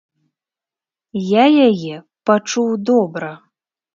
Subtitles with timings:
[1.25, 1.95] Я яе
[2.29, 3.31] пачуў добра!